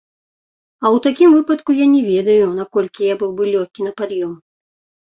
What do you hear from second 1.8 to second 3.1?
я не ведаю, наколькі